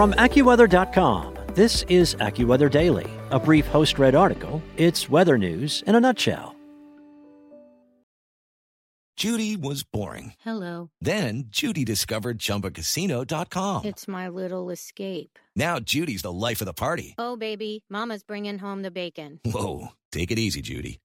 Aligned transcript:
From 0.00 0.14
AccuWeather.com, 0.14 1.36
this 1.52 1.82
is 1.90 2.14
AccuWeather 2.14 2.70
Daily, 2.70 3.06
a 3.30 3.38
brief 3.38 3.66
host 3.66 3.98
read 3.98 4.14
article. 4.14 4.62
It's 4.78 5.10
weather 5.10 5.36
news 5.36 5.84
in 5.86 5.94
a 5.94 6.00
nutshell. 6.00 6.56
Judy 9.18 9.58
was 9.58 9.82
boring. 9.82 10.32
Hello. 10.40 10.88
Then 11.02 11.48
Judy 11.50 11.84
discovered 11.84 12.38
ChumbaCasino.com. 12.38 13.84
It's 13.84 14.08
my 14.08 14.28
little 14.28 14.70
escape. 14.70 15.38
Now 15.54 15.78
Judy's 15.78 16.22
the 16.22 16.32
life 16.32 16.62
of 16.62 16.66
the 16.66 16.72
party. 16.72 17.14
Oh, 17.18 17.36
baby, 17.36 17.84
Mama's 17.90 18.22
bringing 18.22 18.58
home 18.58 18.80
the 18.80 18.90
bacon. 18.90 19.40
Whoa, 19.44 19.88
take 20.12 20.30
it 20.30 20.38
easy, 20.38 20.62
Judy. 20.62 20.98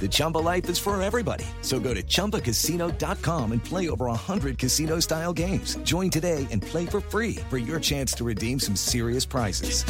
The 0.00 0.08
Chumba 0.10 0.38
life 0.38 0.68
is 0.68 0.78
for 0.78 1.00
everybody. 1.00 1.46
So 1.62 1.80
go 1.80 1.94
to 1.94 2.02
ChumbaCasino.com 2.02 3.52
and 3.52 3.64
play 3.64 3.88
over 3.88 4.06
100 4.06 4.58
casino 4.58 5.00
style 5.00 5.32
games. 5.32 5.76
Join 5.84 6.10
today 6.10 6.46
and 6.50 6.60
play 6.60 6.84
for 6.84 7.00
free 7.00 7.36
for 7.48 7.56
your 7.56 7.80
chance 7.80 8.12
to 8.14 8.24
redeem 8.24 8.60
some 8.60 8.76
serious 8.76 9.24
prizes. 9.24 9.84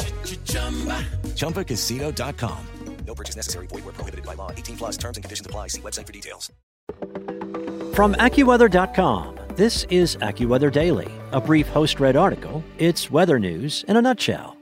ChumbaCasino.com. 1.35 2.59
No 3.05 3.13
purchase 3.13 3.35
necessary. 3.35 3.67
Void 3.67 3.85
where 3.85 3.93
prohibited 3.93 4.25
by 4.25 4.33
law. 4.33 4.51
18 4.51 4.77
plus 4.77 4.97
terms 4.97 5.17
and 5.17 5.23
conditions 5.23 5.45
apply. 5.45 5.67
See 5.67 5.81
website 5.81 6.07
for 6.07 6.13
details. 6.13 6.51
From 7.93 8.13
AccuWeather.com, 8.15 9.39
this 9.55 9.85
is 9.89 10.17
AccuWeather 10.17 10.71
Daily, 10.71 11.09
a 11.31 11.39
brief 11.39 11.67
host 11.67 11.99
read 11.99 12.17
article. 12.17 12.63
It's 12.77 13.09
weather 13.09 13.39
news 13.39 13.85
in 13.87 13.95
a 13.95 14.01
nutshell. 14.01 14.57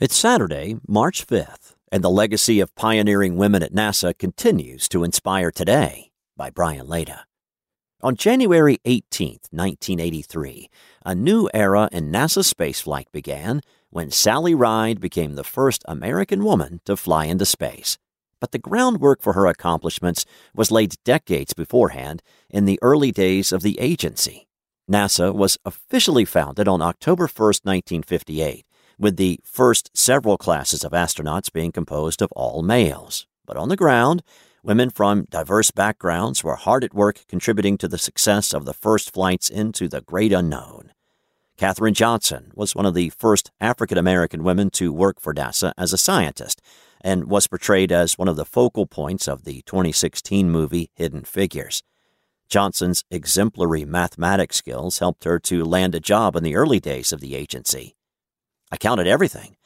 It's 0.00 0.16
Saturday, 0.16 0.76
March 0.88 1.26
5th, 1.26 1.74
and 1.92 2.04
the 2.04 2.10
legacy 2.10 2.60
of 2.60 2.74
pioneering 2.74 3.36
women 3.36 3.62
at 3.62 3.72
NASA 3.72 4.16
continues 4.16 4.88
to 4.88 5.04
inspire 5.04 5.50
today 5.50 6.10
by 6.36 6.50
Brian 6.50 6.86
Lada. 6.86 7.24
On 8.02 8.16
January 8.16 8.78
18, 8.86 9.40
1983, 9.50 10.70
a 11.04 11.14
new 11.14 11.50
era 11.52 11.88
in 11.92 12.10
NASA 12.10 12.42
spaceflight 12.42 13.12
began 13.12 13.60
when 13.90 14.10
Sally 14.10 14.54
Ride 14.54 15.00
became 15.00 15.34
the 15.34 15.44
first 15.44 15.84
American 15.86 16.42
woman 16.44 16.80
to 16.86 16.96
fly 16.96 17.26
into 17.26 17.44
space. 17.44 17.98
But 18.40 18.52
the 18.52 18.58
groundwork 18.58 19.20
for 19.20 19.34
her 19.34 19.46
accomplishments 19.46 20.24
was 20.54 20.70
laid 20.70 20.94
decades 21.04 21.52
beforehand 21.52 22.22
in 22.48 22.64
the 22.64 22.78
early 22.80 23.12
days 23.12 23.52
of 23.52 23.60
the 23.60 23.78
agency. 23.78 24.46
NASA 24.90 25.34
was 25.34 25.58
officially 25.64 26.24
founded 26.24 26.66
on 26.66 26.80
October 26.80 27.24
1, 27.24 27.28
1958, 27.62 28.64
with 29.00 29.16
the 29.16 29.40
first 29.42 29.90
several 29.94 30.36
classes 30.36 30.84
of 30.84 30.92
astronauts 30.92 31.50
being 31.50 31.72
composed 31.72 32.20
of 32.20 32.30
all 32.32 32.62
males. 32.62 33.26
But 33.46 33.56
on 33.56 33.70
the 33.70 33.76
ground, 33.76 34.22
women 34.62 34.90
from 34.90 35.26
diverse 35.30 35.70
backgrounds 35.70 36.44
were 36.44 36.56
hard 36.56 36.84
at 36.84 36.92
work 36.92 37.24
contributing 37.26 37.78
to 37.78 37.88
the 37.88 37.96
success 37.96 38.52
of 38.52 38.66
the 38.66 38.74
first 38.74 39.12
flights 39.12 39.48
into 39.48 39.88
the 39.88 40.02
great 40.02 40.32
unknown. 40.32 40.92
Katherine 41.56 41.94
Johnson 41.94 42.52
was 42.54 42.74
one 42.74 42.86
of 42.86 42.94
the 42.94 43.10
first 43.10 43.50
African 43.60 43.96
American 43.96 44.44
women 44.44 44.68
to 44.70 44.92
work 44.92 45.18
for 45.18 45.32
NASA 45.32 45.72
as 45.78 45.92
a 45.94 45.98
scientist 45.98 46.60
and 47.00 47.24
was 47.24 47.46
portrayed 47.46 47.90
as 47.90 48.18
one 48.18 48.28
of 48.28 48.36
the 48.36 48.44
focal 48.44 48.86
points 48.86 49.26
of 49.26 49.44
the 49.44 49.62
2016 49.62 50.50
movie 50.50 50.90
Hidden 50.94 51.24
Figures. 51.24 51.82
Johnson's 52.50 53.04
exemplary 53.10 53.84
mathematics 53.86 54.56
skills 54.56 54.98
helped 54.98 55.24
her 55.24 55.38
to 55.38 55.64
land 55.64 55.94
a 55.94 56.00
job 56.00 56.36
in 56.36 56.42
the 56.42 56.56
early 56.56 56.80
days 56.80 57.12
of 57.12 57.20
the 57.20 57.34
agency. 57.34 57.94
I 58.70 58.76
counted 58.76 59.06
everything. 59.06 59.56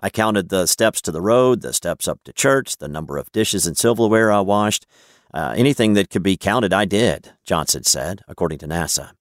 I 0.00 0.10
counted 0.10 0.48
the 0.48 0.66
steps 0.66 1.00
to 1.02 1.12
the 1.12 1.22
road, 1.22 1.62
the 1.62 1.72
steps 1.72 2.06
up 2.06 2.22
to 2.24 2.32
church, 2.32 2.76
the 2.76 2.88
number 2.88 3.16
of 3.16 3.32
dishes 3.32 3.66
and 3.66 3.76
silverware 3.76 4.30
I 4.30 4.40
washed. 4.40 4.86
Uh, 5.32 5.54
anything 5.56 5.94
that 5.94 6.10
could 6.10 6.22
be 6.22 6.36
counted, 6.36 6.72
I 6.72 6.84
did, 6.84 7.32
Johnson 7.44 7.84
said, 7.84 8.22
according 8.28 8.58
to 8.58 8.68
NASA. 8.68 9.12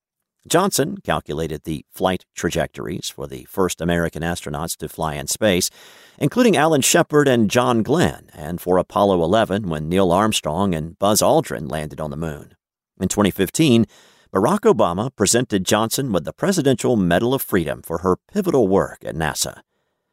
Johnson 0.47 0.97
calculated 1.03 1.63
the 1.63 1.85
flight 1.91 2.25
trajectories 2.35 3.09
for 3.09 3.25
the 3.25 3.45
first 3.45 3.81
American 3.81 4.21
astronauts 4.21 4.77
to 4.77 4.87
fly 4.87 5.15
in 5.15 5.25
space, 5.25 5.71
including 6.19 6.55
Alan 6.55 6.81
Shepard 6.81 7.27
and 7.27 7.49
John 7.49 7.81
Glenn, 7.81 8.29
and 8.31 8.61
for 8.61 8.77
Apollo 8.77 9.23
11 9.23 9.67
when 9.69 9.89
Neil 9.89 10.11
Armstrong 10.11 10.75
and 10.75 10.99
Buzz 10.99 11.21
Aldrin 11.21 11.69
landed 11.69 11.99
on 11.99 12.11
the 12.11 12.17
moon. 12.17 12.55
In 13.01 13.07
2015, 13.07 13.87
Barack 14.35 14.69
Obama 14.69 15.15
presented 15.15 15.63
Johnson 15.63 16.11
with 16.11 16.25
the 16.25 16.33
Presidential 16.33 16.97
Medal 16.97 17.33
of 17.33 17.41
Freedom 17.41 17.81
for 17.81 17.99
her 17.99 18.17
pivotal 18.17 18.67
work 18.67 18.97
at 19.05 19.15
NASA. 19.15 19.61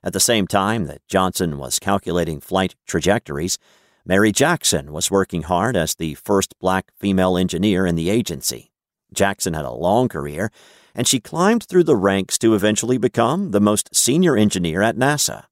At 0.05 0.12
the 0.12 0.21
same 0.21 0.47
time 0.47 0.84
that 0.84 1.05
Johnson 1.09 1.59
was 1.59 1.81
calculating 1.81 2.41
flight 2.41 2.77
trajectories, 2.87 3.59
Mary 4.06 4.31
Jackson 4.31 4.93
was 4.93 5.11
working 5.11 5.43
hard 5.43 5.77
as 5.77 5.97
the 5.97 6.15
first 6.15 6.56
black 6.61 6.93
female 6.97 7.37
engineer 7.37 7.84
in 7.84 7.97
the 7.97 8.11
agency. 8.11 8.71
Jackson 9.12 9.55
had 9.55 9.65
a 9.65 9.72
long 9.72 10.09
career, 10.09 10.53
and 10.94 11.09
she 11.09 11.19
climbed 11.19 11.65
through 11.65 11.82
the 11.82 11.97
ranks 11.97 12.38
to 12.38 12.55
eventually 12.55 12.99
become 12.99 13.50
the 13.50 13.61
most 13.61 13.93
senior 13.93 14.37
engineer 14.37 14.82
at 14.82 14.94
NASA. 14.94 15.47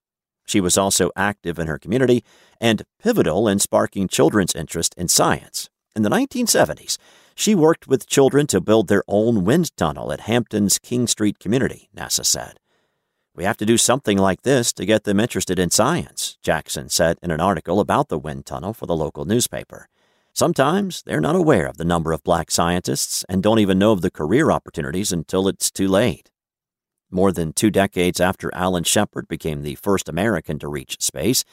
She 0.47 0.61
was 0.61 0.79
also 0.79 1.11
active 1.17 1.59
in 1.59 1.67
her 1.67 1.81
community 1.81 2.23
and 2.61 2.85
pivotal 3.03 3.49
in 3.49 3.59
sparking 3.59 4.07
children's 4.07 4.55
interest 4.55 4.95
in 4.97 5.09
science. 5.09 5.71
In 5.97 6.03
the 6.03 6.11
1970s, 6.11 6.99
she 7.35 7.55
worked 7.55 7.89
with 7.89 8.07
children 8.07 8.47
to 8.49 8.61
build 8.61 8.87
their 8.87 9.03
own 9.09 9.45
wind 9.45 9.77
tunnel 9.77 10.13
at 10.13 10.21
Hampton's 10.21 10.79
King 10.79 11.09
Street 11.09 11.41
community, 11.41 11.89
NASA 11.97 12.25
said. 12.25 12.61
We 13.35 13.43
have 13.43 13.57
to 13.57 13.67
do 13.67 13.77
something 13.77 14.17
like 14.17 14.43
this 14.43 14.73
to 14.75 14.87
get 14.87 15.03
them 15.03 15.19
interested 15.19 15.59
in 15.59 15.71
science, 15.71 16.39
Jackson 16.43 16.89
said 16.91 17.19
in 17.23 17.33
an 17.33 17.41
article 17.41 17.81
about 17.81 18.09
the 18.09 18.19
wind 18.19 18.47
tunnel 18.47 18.73
for 18.73 18.87
the 18.87 18.95
local 18.95 19.25
newspaper. 19.25 19.89
Sometimes 20.33 21.03
they're 21.03 21.21
not 21.21 21.35
aware 21.35 21.67
of 21.67 21.77
the 21.77 21.85
number 21.85 22.13
of 22.13 22.23
black 22.23 22.53
scientists 22.53 23.25
and 23.29 23.43
don't 23.43 23.59
even 23.59 23.79
know 23.79 23.91
of 23.91 24.01
the 24.01 24.13
career 24.13 24.53
opportunities 24.53 25.11
until 25.11 25.49
it's 25.49 25.73
too 25.73 25.89
late. 25.89 26.31
More 27.11 27.33
than 27.33 27.53
two 27.53 27.71
decades 27.71 28.21
after 28.21 28.55
Alan 28.55 28.85
Shepard 28.85 29.27
became 29.27 29.63
the 29.63 29.75
first 29.75 30.09
American 30.09 30.61
to 30.61 30.69
reach 30.69 31.01
space, 31.01 31.45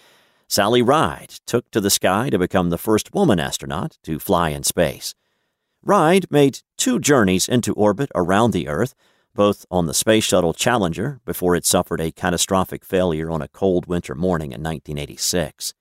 Sally 0.50 0.82
Ride 0.82 1.36
took 1.46 1.70
to 1.72 1.82
the 1.82 1.90
sky 1.90 2.30
to 2.30 2.40
become 2.40 2.70
the 2.70 2.78
first 2.78 3.14
woman 3.14 3.40
astronaut 3.40 3.98
to 4.04 4.18
fly 4.18 4.50
in 4.50 4.64
space. 4.64 5.14
Ride 5.84 6.26
made 6.32 6.62
two 6.78 7.00
journeys 7.00 7.50
into 7.50 7.74
orbit 7.74 8.10
around 8.16 8.52
the 8.52 8.68
Earth, 8.68 8.96
both 9.36 9.66
on 9.70 9.88
the 9.88 9.94
Space 9.94 10.24
Shuttle 10.24 10.54
Challenger 10.54 11.20
before 11.26 11.56
it 11.56 11.66
suffered 11.66 12.00
a 12.00 12.12
catastrophic 12.12 12.86
failure 12.86 13.30
on 13.30 13.42
a 13.42 13.50
cold 13.50 13.88
winter 13.88 14.16
morning 14.16 14.52
in 14.52 14.64
1986. 14.64 15.74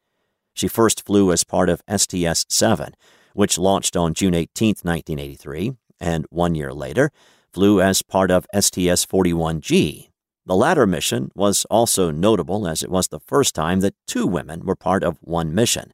She 0.53 0.69
first 0.69 1.07
flew 1.07 1.33
as 1.33 1.45
part 1.45 1.69
of 1.69 1.83
STS 1.89 2.45
7, 2.49 2.95
which 3.35 3.59
launched 3.59 3.97
on 3.97 4.15
June 4.15 4.35
18, 4.35 4.69
1983, 4.83 5.75
and 6.01 6.27
one 6.31 6.55
year 6.55 6.73
later 6.73 7.13
flew 7.53 7.81
as 7.81 8.03
part 8.03 8.31
of 8.31 8.47
STS 8.53 9.07
41G. 9.07 10.09
The 10.47 10.55
latter 10.55 10.87
mission 10.87 11.33
was 11.35 11.65
also 11.69 12.13
notable 12.13 12.69
as 12.69 12.85
it 12.85 12.91
was 12.91 13.09
the 13.09 13.19
first 13.19 13.53
time 13.53 13.81
that 13.81 13.97
two 14.07 14.29
women 14.29 14.65
were 14.65 14.77
part 14.77 15.03
of 15.03 15.19
one 15.21 15.53
mission. 15.53 15.93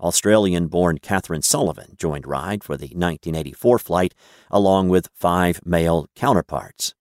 Australian 0.00 0.66
born 0.66 0.98
Kathryn 0.98 1.44
Sullivan 1.44 1.94
joined 1.96 2.26
Ride 2.26 2.64
for 2.64 2.76
the 2.76 2.86
1984 2.86 3.78
flight, 3.78 4.14
along 4.50 4.88
with 4.88 5.08
five 5.14 5.60
male 5.64 6.08
counterparts. 6.16 6.94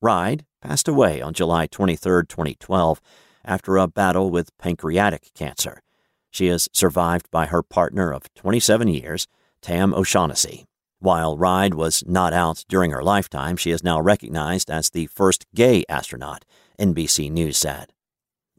Ride 0.00 0.46
passed 0.62 0.88
away 0.88 1.20
on 1.20 1.34
July 1.34 1.66
23, 1.66 2.22
2012, 2.26 3.02
after 3.44 3.76
a 3.76 3.86
battle 3.86 4.30
with 4.30 4.56
pancreatic 4.56 5.34
cancer. 5.34 5.82
She 6.30 6.46
is 6.46 6.70
survived 6.72 7.30
by 7.30 7.46
her 7.46 7.62
partner 7.62 8.12
of 8.12 8.32
27 8.34 8.88
years, 8.88 9.28
Tam 9.60 9.92
O'Shaughnessy. 9.92 10.64
While 11.02 11.38
Ride 11.38 11.72
was 11.72 12.04
not 12.06 12.34
out 12.34 12.62
during 12.68 12.90
her 12.90 13.02
lifetime, 13.02 13.56
she 13.56 13.70
is 13.70 13.82
now 13.82 13.98
recognized 13.98 14.70
as 14.70 14.90
the 14.90 15.06
first 15.06 15.46
gay 15.54 15.82
astronaut, 15.88 16.44
NBC 16.78 17.30
News 17.30 17.56
said. 17.56 17.94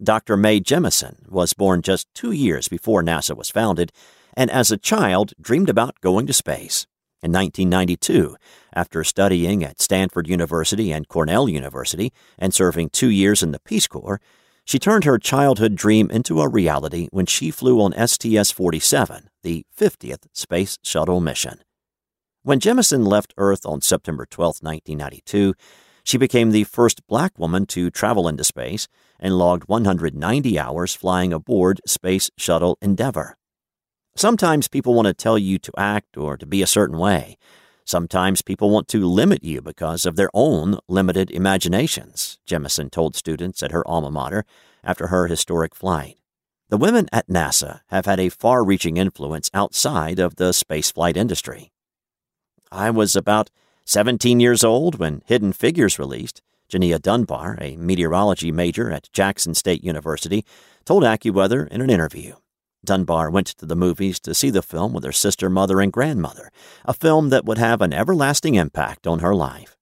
Dr. 0.01 0.35
Mae 0.35 0.59
Jemison 0.59 1.29
was 1.29 1.53
born 1.53 1.83
just 1.83 2.07
two 2.15 2.31
years 2.31 2.67
before 2.67 3.03
NASA 3.03 3.37
was 3.37 3.51
founded, 3.51 3.91
and 4.35 4.49
as 4.49 4.71
a 4.71 4.77
child 4.77 5.33
dreamed 5.39 5.69
about 5.69 6.01
going 6.01 6.25
to 6.25 6.33
space. 6.33 6.87
In 7.21 7.31
1992, 7.31 8.35
after 8.73 9.03
studying 9.03 9.63
at 9.63 9.79
Stanford 9.79 10.27
University 10.27 10.91
and 10.91 11.07
Cornell 11.07 11.47
University 11.47 12.11
and 12.39 12.55
serving 12.55 12.89
two 12.89 13.11
years 13.11 13.43
in 13.43 13.51
the 13.51 13.59
Peace 13.59 13.85
Corps, 13.85 14.19
she 14.65 14.79
turned 14.79 15.03
her 15.03 15.19
childhood 15.19 15.75
dream 15.75 16.09
into 16.09 16.41
a 16.41 16.49
reality 16.49 17.07
when 17.11 17.27
she 17.27 17.51
flew 17.51 17.79
on 17.79 17.93
STS 18.07 18.49
47, 18.49 19.29
the 19.43 19.63
50th 19.77 20.23
Space 20.33 20.79
Shuttle 20.81 21.21
mission. 21.21 21.61
When 22.43 22.59
Jemison 22.59 23.05
left 23.05 23.35
Earth 23.37 23.67
on 23.67 23.81
September 23.81 24.25
12, 24.25 24.63
1992, 24.63 25.53
she 26.03 26.17
became 26.17 26.49
the 26.49 26.63
first 26.63 27.05
black 27.05 27.37
woman 27.37 27.67
to 27.67 27.91
travel 27.91 28.27
into 28.27 28.43
space 28.43 28.87
and 29.19 29.37
logged 29.37 29.69
190 29.69 30.57
hours 30.57 30.95
flying 30.95 31.31
aboard 31.33 31.81
Space 31.85 32.31
Shuttle 32.39 32.79
Endeavour. 32.81 33.37
Sometimes 34.15 34.67
people 34.67 34.95
want 34.95 35.05
to 35.05 35.13
tell 35.13 35.37
you 35.37 35.59
to 35.59 35.71
act 35.77 36.17
or 36.17 36.35
to 36.35 36.47
be 36.47 36.63
a 36.63 36.67
certain 36.67 36.97
way. 36.97 37.37
Sometimes 37.85 38.41
people 38.41 38.71
want 38.71 38.87
to 38.87 39.05
limit 39.05 39.43
you 39.43 39.61
because 39.61 40.07
of 40.07 40.15
their 40.15 40.31
own 40.33 40.79
limited 40.87 41.29
imaginations, 41.29 42.39
Jemison 42.47 42.89
told 42.89 43.15
students 43.15 43.61
at 43.61 43.71
her 43.71 43.87
alma 43.87 44.09
mater 44.09 44.45
after 44.83 45.07
her 45.07 45.27
historic 45.27 45.75
flight. 45.75 46.17
The 46.69 46.77
women 46.77 47.07
at 47.11 47.27
NASA 47.27 47.81
have 47.89 48.07
had 48.07 48.19
a 48.19 48.29
far 48.29 48.63
reaching 48.63 48.97
influence 48.97 49.51
outside 49.53 50.17
of 50.17 50.37
the 50.37 50.49
spaceflight 50.53 51.15
industry. 51.15 51.71
I 52.71 52.89
was 52.89 53.17
about 53.17 53.49
17 53.85 54.39
years 54.39 54.63
old 54.63 54.97
when 54.97 55.23
Hidden 55.25 55.51
Figures 55.53 55.99
released, 55.99 56.41
Jania 56.71 57.01
Dunbar, 57.01 57.57
a 57.59 57.75
meteorology 57.75 58.49
major 58.49 58.89
at 58.89 59.11
Jackson 59.11 59.53
State 59.53 59.83
University, 59.83 60.45
told 60.85 61.03
AccuWeather 61.03 61.67
in 61.67 61.81
an 61.81 61.89
interview. 61.89 62.35
Dunbar 62.85 63.29
went 63.29 63.47
to 63.47 63.65
the 63.65 63.75
movies 63.75 64.21
to 64.21 64.33
see 64.33 64.49
the 64.49 64.61
film 64.61 64.93
with 64.93 65.03
her 65.03 65.11
sister, 65.11 65.49
mother, 65.49 65.81
and 65.81 65.91
grandmother, 65.91 66.49
a 66.85 66.93
film 66.93 67.29
that 67.29 67.43
would 67.43 67.57
have 67.57 67.81
an 67.81 67.93
everlasting 67.93 68.55
impact 68.55 69.05
on 69.05 69.19
her 69.19 69.35
life. 69.35 69.75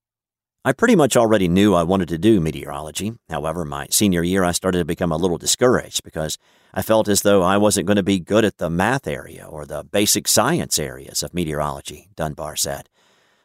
I 0.62 0.74
pretty 0.74 0.94
much 0.94 1.16
already 1.16 1.48
knew 1.48 1.74
I 1.74 1.84
wanted 1.84 2.08
to 2.08 2.18
do 2.18 2.38
meteorology. 2.38 3.14
However, 3.30 3.64
my 3.64 3.86
senior 3.90 4.22
year, 4.22 4.44
I 4.44 4.52
started 4.52 4.80
to 4.80 4.84
become 4.84 5.10
a 5.10 5.16
little 5.16 5.38
discouraged 5.38 6.02
because 6.02 6.36
I 6.74 6.82
felt 6.82 7.08
as 7.08 7.22
though 7.22 7.42
I 7.42 7.56
wasn't 7.56 7.86
going 7.86 7.96
to 7.96 8.02
be 8.02 8.20
good 8.20 8.44
at 8.44 8.58
the 8.58 8.68
math 8.68 9.06
area 9.06 9.46
or 9.46 9.64
the 9.64 9.84
basic 9.84 10.28
science 10.28 10.78
areas 10.78 11.22
of 11.22 11.32
meteorology, 11.32 12.10
Dunbar 12.14 12.56
said. 12.56 12.90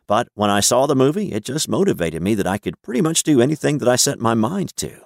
But 0.08 0.28
when 0.34 0.50
I 0.50 0.60
saw 0.60 0.88
the 0.88 0.96
movie, 0.96 1.32
it 1.32 1.46
just 1.46 1.70
motivated 1.70 2.22
me 2.22 2.36
that 2.36 2.48
I 2.48 2.58
could 2.58 2.82
pretty 2.82 3.00
much 3.00 3.24
do 3.24 3.40
anything 3.40 3.78
that 3.78 3.88
I 3.88 3.96
set 3.96 4.20
my 4.20 4.34
mind 4.34 4.76
to. 4.76 5.00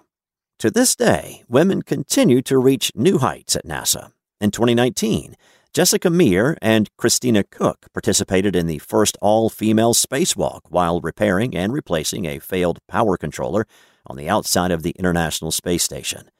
To 0.58 0.72
this 0.72 0.96
day, 0.96 1.44
women 1.48 1.84
continue 1.84 2.42
to 2.42 2.58
reach 2.58 2.92
new 2.96 3.20
heights 3.20 3.56
at 3.56 3.68
NASA. 3.68 4.14
In 4.42 4.50
2019, 4.50 5.36
Jessica 5.72 6.10
Meir 6.10 6.58
and 6.64 6.90
Christina 6.98 7.44
Koch 7.44 7.86
participated 7.94 8.56
in 8.56 8.66
the 8.66 8.80
first 8.80 9.16
all 9.22 9.52
female 9.52 9.94
spacewalk 9.94 10.62
while 10.70 11.00
repairing 11.00 11.56
and 11.56 11.72
replacing 11.72 12.26
a 12.26 12.40
failed 12.40 12.80
power 12.88 13.18
controller 13.18 13.68
on 14.08 14.18
the 14.18 14.28
outside 14.28 14.72
of 14.72 14.82
the 14.82 14.96
International 14.98 15.52
Space 15.52 15.84
Station. 15.84 16.32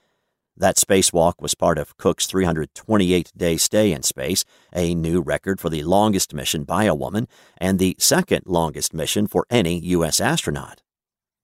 That 0.58 0.78
spacewalk 0.78 1.36
was 1.40 1.54
part 1.54 1.78
of 1.78 1.96
Koch's 1.96 2.26
328 2.26 3.32
day 3.38 3.58
stay 3.58 3.92
in 3.92 4.02
space, 4.02 4.46
a 4.74 4.96
new 4.96 5.22
record 5.22 5.62
for 5.62 5.70
the 5.70 5.84
longest 5.84 6.34
mission 6.34 6.64
by 6.64 6.86
a 6.86 6.96
woman 6.96 7.28
and 7.60 7.78
the 7.78 7.96
second 8.00 8.48
longest 8.48 8.96
mission 8.96 9.28
for 9.28 9.46
any 9.52 9.78
U.S. 9.80 10.20
astronaut. 10.20 10.82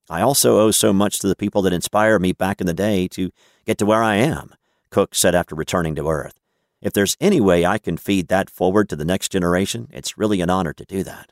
I 0.09 0.21
also 0.21 0.57
owe 0.57 0.71
so 0.71 0.91
much 0.91 1.19
to 1.19 1.27
the 1.27 1.35
people 1.35 1.61
that 1.61 1.73
inspired 1.73 2.19
me 2.19 2.31
back 2.31 2.59
in 2.59 2.65
the 2.65 2.73
day 2.73 3.07
to 3.09 3.29
get 3.63 3.77
to 3.77 3.85
where 3.85 4.01
I 4.01 4.15
am, 4.15 4.55
Cook 4.89 5.13
said 5.13 5.35
after 5.35 5.53
returning 5.53 5.93
to 5.95 6.09
Earth. 6.09 6.41
If 6.85 6.93
there's 6.93 7.17
any 7.19 7.41
way 7.41 7.65
I 7.65 7.79
can 7.79 7.97
feed 7.97 8.27
that 8.27 8.47
forward 8.47 8.89
to 8.89 8.95
the 8.95 9.03
next 9.03 9.31
generation, 9.31 9.87
it's 9.91 10.19
really 10.19 10.39
an 10.41 10.51
honor 10.51 10.71
to 10.73 10.85
do 10.85 11.01
that. 11.01 11.31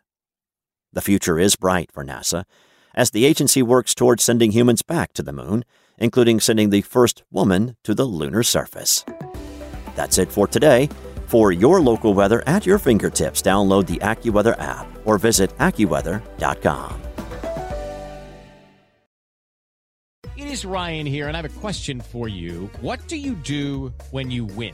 The 0.92 1.02
future 1.02 1.38
is 1.38 1.56
bright 1.56 1.92
for 1.92 2.04
NASA 2.04 2.46
as 2.96 3.12
the 3.12 3.24
agency 3.26 3.62
works 3.62 3.94
towards 3.94 4.24
sending 4.24 4.50
humans 4.50 4.82
back 4.82 5.14
to 5.14 5.22
the 5.22 5.32
moon, 5.32 5.64
including 6.00 6.40
sending 6.40 6.72
the 6.72 6.82
first 6.82 7.22
woman 7.30 7.78
to 7.84 7.94
the 7.94 8.06
lunar 8.06 8.42
surface. 8.42 9.06
That's 9.96 10.18
it 10.18 10.32
for 10.32 10.48
today. 10.48 10.90
For 11.28 11.52
your 11.52 11.80
local 11.80 12.16
weather 12.16 12.42
at 12.48 12.66
your 12.66 12.80
fingertips, 12.80 13.44
download 13.44 13.86
the 13.86 14.00
AccuWeather 14.00 14.60
app 14.60 14.88
or 15.06 15.20
visit 15.20 15.56
AccuWeather.com. 15.60 17.00
It 20.36 20.48
is 20.48 20.66
Ryan 20.66 21.06
here, 21.06 21.28
and 21.28 21.38
I 21.38 21.42
have 21.44 21.58
a 21.58 21.60
question 21.60 22.02
for 22.02 22.28
you. 22.28 22.72
What 22.82 23.08
do 23.08 23.18
you 23.18 23.36
do 23.36 23.94
when 24.10 24.32
you 24.32 24.46
win? 24.46 24.74